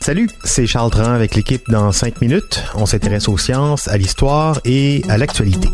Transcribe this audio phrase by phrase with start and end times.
[0.00, 2.64] Salut, c'est Charles Dran avec l'équipe dans 5 minutes.
[2.74, 5.68] On s'intéresse aux sciences, à l'histoire et à l'actualité.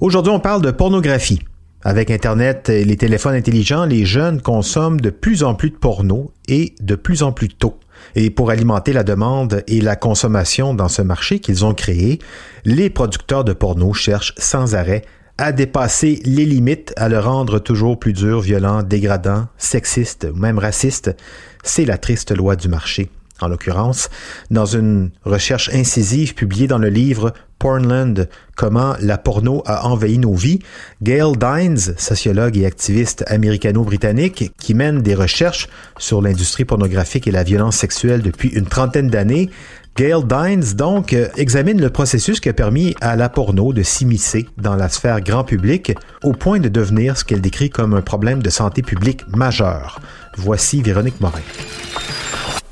[0.00, 1.38] Aujourd'hui, on parle de pornographie.
[1.84, 6.32] Avec Internet et les téléphones intelligents, les jeunes consomment de plus en plus de porno
[6.48, 7.78] et de plus en plus tôt.
[8.16, 12.18] Et pour alimenter la demande et la consommation dans ce marché qu'ils ont créé,
[12.64, 15.02] les producteurs de porno cherchent sans arrêt
[15.38, 20.58] à dépasser les limites, à le rendre toujours plus dur, violent, dégradant, sexiste ou même
[20.58, 21.14] raciste.
[21.62, 23.08] C'est la triste loi du marché.
[23.40, 24.10] En l'occurrence,
[24.50, 30.34] dans une recherche incisive publiée dans le livre Pornland, comment la porno a envahi nos
[30.34, 30.58] vies,
[31.02, 35.68] Gail Dines, sociologue et activiste américano-britannique, qui mène des recherches
[35.98, 39.50] sur l'industrie pornographique et la violence sexuelle depuis une trentaine d'années,
[39.98, 44.76] Gail Dines, donc, examine le processus qui a permis à la porno de s'immiscer dans
[44.76, 48.48] la sphère grand public au point de devenir ce qu'elle décrit comme un problème de
[48.48, 49.98] santé publique majeur.
[50.36, 51.40] Voici Véronique Morin.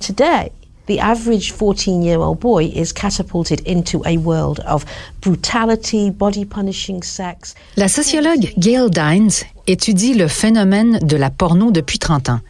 [0.00, 0.50] Today,
[0.88, 4.84] the average 14 year old boy is catapulted into a world of
[5.20, 7.54] brutality, body punishing sex.
[7.76, 12.40] La sociologue Gail Dines étudie le phénomène de la porno depuis 30 ans.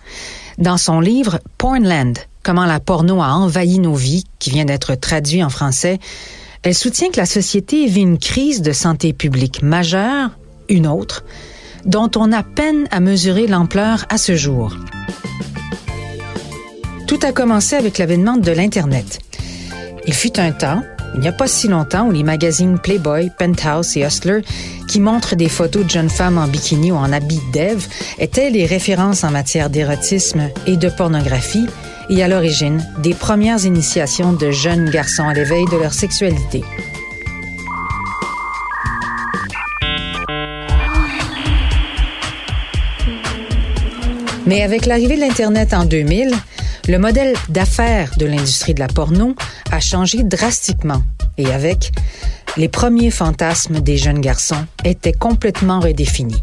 [0.57, 5.45] Dans son livre Pornland, Comment la porno a envahi nos vies, qui vient d'être traduit
[5.45, 6.01] en français,
[6.65, 10.31] elle soutient que la société vit une crise de santé publique majeure,
[10.69, 11.25] une autre,
[11.85, 14.77] dont on a peine à mesurer l'ampleur à ce jour.
[17.07, 19.21] Tout a commencé avec l'avènement de l'Internet.
[20.07, 20.83] Il fut un temps,
[21.15, 24.41] il n'y a pas si longtemps, où les magazines Playboy, Penthouse et Hustler,
[24.89, 27.87] qui montrent des photos de jeunes femmes en bikini ou en habit d'Ève,
[28.19, 31.67] étaient les références en matière d'érotisme et de pornographie,
[32.09, 36.63] et à l'origine des premières initiations de jeunes garçons à l'éveil de leur sexualité.
[44.47, 46.33] Mais avec l'arrivée de l'Internet en 2000,
[46.89, 49.35] le modèle d'affaires de l'industrie de la porno
[49.71, 51.03] a changé drastiquement
[51.39, 51.93] et avec
[52.57, 56.43] les premiers fantasmes des jeunes garçons étaient complètement redéfinis.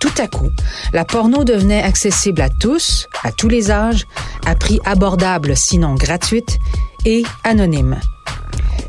[0.00, 0.50] Tout à coup,
[0.92, 4.06] la porno devenait accessible à tous, à tous les âges,
[4.46, 6.58] à prix abordable sinon gratuite
[7.04, 7.98] et anonyme.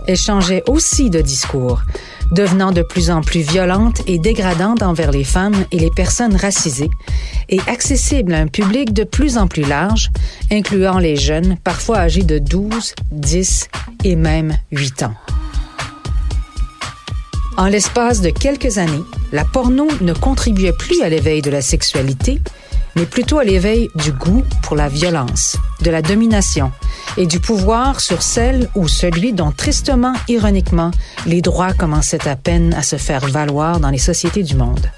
[0.08, 1.82] Elle changeait aussi de discours,
[2.32, 6.92] devenant de plus en plus violente et dégradante envers les femmes et les personnes racisées,
[7.50, 10.12] et accessible à un public de plus en plus large,
[10.52, 13.68] incluant les jeunes, parfois âgés de 12, 10
[14.04, 15.16] et même 8 ans.
[17.60, 19.04] En l'espace de quelques années,
[19.34, 22.42] la porno ne contribuait plus à l'éveil de la sexualité,
[22.96, 26.72] mais plutôt à l'éveil du goût pour la violence, de la domination
[27.18, 30.92] et du pouvoir sur celle ou celui dont tristement, ironiquement,
[31.26, 34.90] les droits commençaient à peine à se faire valoir dans les sociétés du monde.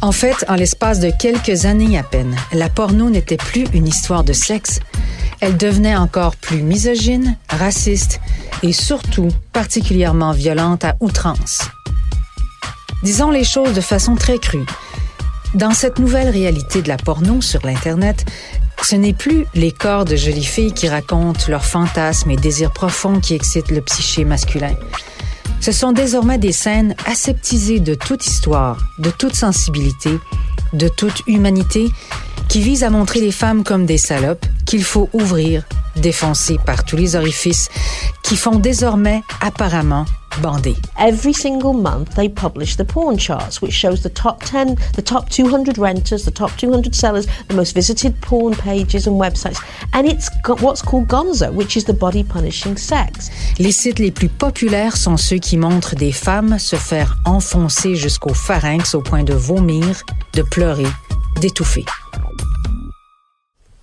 [0.00, 4.24] En fait, en l'espace de quelques années à peine, la porno n'était plus une histoire
[4.24, 4.80] de sexe,
[5.38, 8.20] elle devenait encore plus misogyne, raciste
[8.62, 11.60] et surtout particulièrement violente à outrance.
[13.02, 14.66] Disons les choses de façon très crue.
[15.54, 18.24] Dans cette nouvelle réalité de la porno sur l'Internet,
[18.82, 23.20] ce n'est plus les corps de jolies filles qui racontent leurs fantasmes et désirs profonds
[23.20, 24.74] qui excitent le psyché masculin.
[25.60, 30.10] Ce sont désormais des scènes aseptisées de toute histoire, de toute sensibilité,
[30.72, 31.88] de toute humanité,
[32.48, 35.64] qui visent à montrer les femmes comme des salopes qu'il faut ouvrir,
[35.96, 37.68] défoncer par tous les orifices,
[38.28, 40.04] qui font désormais apparemment
[40.42, 40.76] bander.
[40.98, 45.30] Every single month they publish the porn charts, which shows the top 10, the top
[45.30, 49.58] 200 renters, the top 200 sellers, the most visited porn pages and websites.
[49.94, 53.30] And it's got what's called gonzo, which is the body punishing sex.
[53.58, 58.34] Les sites les plus populaires sont ceux qui montrent des femmes se faire enfoncer jusqu'au
[58.34, 60.02] pharynx au point de vomir,
[60.34, 60.86] de pleurer,
[61.40, 61.86] d'étouffer.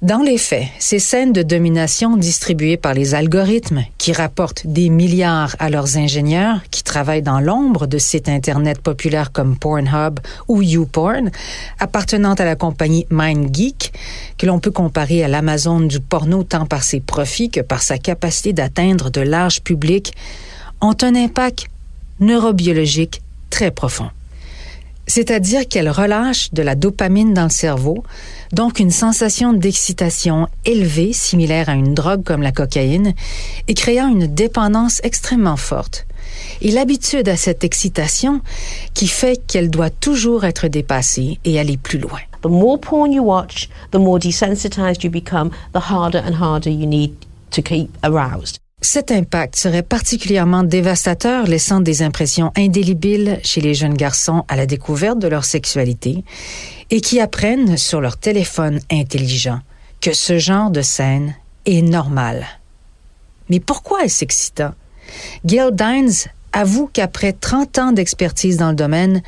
[0.01, 5.55] Dans les faits, ces scènes de domination distribuées par les algorithmes qui rapportent des milliards
[5.57, 10.19] à leurs ingénieurs qui travaillent dans l'ombre de sites Internet populaires comme Pornhub
[10.49, 11.31] ou YouPorn,
[11.79, 13.93] appartenant à la compagnie MindGeek,
[14.37, 17.97] que l'on peut comparer à l'Amazon du porno tant par ses profits que par sa
[17.97, 20.13] capacité d'atteindre de larges publics,
[20.81, 21.67] ont un impact
[22.19, 24.09] neurobiologique très profond.
[25.07, 28.03] C'est-à-dire qu'elle relâche de la dopamine dans le cerveau,
[28.51, 33.13] donc une sensation d'excitation élevée, similaire à une drogue comme la cocaïne,
[33.67, 36.05] et créant une dépendance extrêmement forte.
[36.61, 38.41] Et l'habitude à cette excitation
[38.93, 42.19] qui fait qu'elle doit toujours être dépassée et aller plus loin.
[42.41, 46.87] The more porn you watch, the more desensitized you become, the harder and harder you
[46.87, 47.13] need
[47.51, 48.59] to keep aroused.
[48.87, 54.67] Cet impact serait particulièrement dévastateur, laissant des impressions indélébiles chez les jeunes garçons à la
[54.67, 56.23] découverte de leur sexualité
[56.91, 59.59] et qui apprennent sur leur téléphone intelligent
[60.01, 61.33] que ce genre de scène
[61.65, 62.45] est normal.
[63.49, 64.75] Mais pourquoi est-ce excitant?
[65.45, 69.23] Gail Dines avoue qu'après 30 ans d'expertise dans le domaine,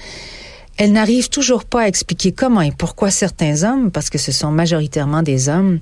[0.77, 4.51] elle n'arrive toujours pas à expliquer comment et pourquoi certains hommes, parce que ce sont
[4.51, 5.79] majoritairement des hommes,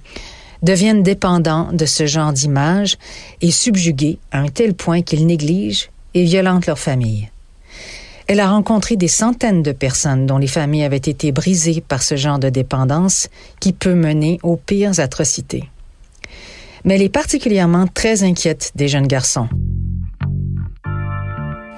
[0.65, 2.97] deviennent dépendants de ce genre d'image
[3.41, 7.29] et subjugués à un tel point qu'ils négligent et violentent leur famille.
[8.27, 12.15] Elle a rencontré des centaines de personnes dont les familles avaient été brisées par ce
[12.15, 13.29] genre de dépendance
[13.59, 15.69] qui peut mener aux pires atrocités.
[16.83, 19.47] Mais elle est particulièrement très inquiète des jeunes garçons.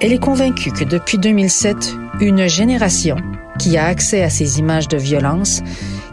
[0.00, 3.16] Elle est convaincue que depuis 2007, une génération
[3.58, 5.60] qui a accès à ces images de violence,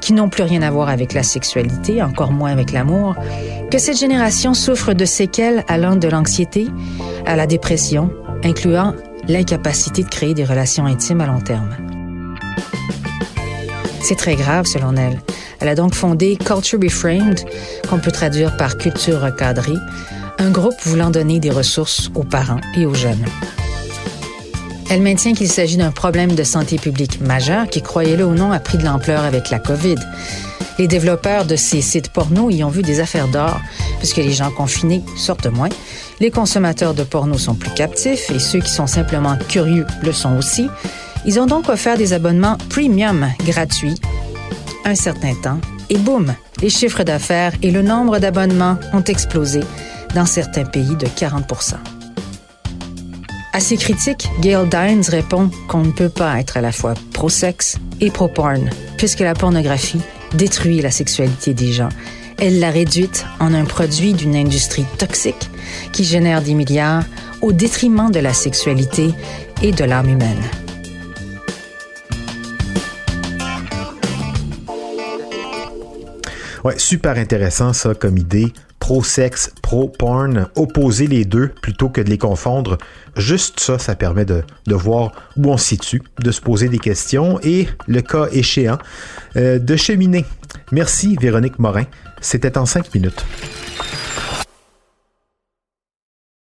[0.05, 3.15] qui n'ont plus rien à voir avec la sexualité, encore moins avec l'amour,
[3.71, 6.67] que cette génération souffre de séquelles allant de l'anxiété
[7.25, 8.11] à la dépression,
[8.43, 8.93] incluant
[9.27, 11.75] l'incapacité de créer des relations intimes à long terme.
[13.99, 15.19] C'est très grave selon elle.
[15.59, 17.39] Elle a donc fondé Culture Reframed,
[17.89, 19.73] qu'on peut traduire par culture recadrée,
[20.37, 23.25] un groupe voulant donner des ressources aux parents et aux jeunes.
[24.89, 28.59] Elle maintient qu'il s'agit d'un problème de santé publique majeur qui, croyez-le ou non, a
[28.59, 29.95] pris de l'ampleur avec la COVID.
[30.77, 33.59] Les développeurs de ces sites porno y ont vu des affaires d'or,
[33.99, 35.69] puisque les gens confinés sortent moins,
[36.19, 40.37] les consommateurs de porno sont plus captifs et ceux qui sont simplement curieux le sont
[40.37, 40.67] aussi.
[41.25, 43.95] Ils ont donc offert des abonnements premium gratuits
[44.85, 45.59] un certain temps
[45.89, 49.61] et boum, les chiffres d'affaires et le nombre d'abonnements ont explosé
[50.13, 51.94] dans certains pays de 40
[53.55, 57.77] à ces critiques, Gail Dines répond qu'on ne peut pas être à la fois pro-sexe
[58.01, 60.01] et pro-porn, puisque la pornographie
[60.33, 61.87] détruit la sexualité des gens.
[62.37, 65.49] Elle l'a réduite en un produit d'une industrie toxique
[65.93, 67.05] qui génère des milliards
[67.41, 69.11] au détriment de la sexualité
[69.61, 70.43] et de l'âme humaine.
[76.65, 78.51] Ouais, super intéressant ça comme idée
[78.85, 82.77] pro-sexe, pro-porn, opposer les deux plutôt que de les confondre.
[83.17, 87.39] Juste ça, ça permet de, voir où on se situe, de se poser des questions
[87.41, 88.77] et, le cas échéant,
[89.37, 90.23] euh, de cheminer.
[90.71, 91.85] Merci Véronique Morin.
[92.21, 93.25] C'était en cinq minutes.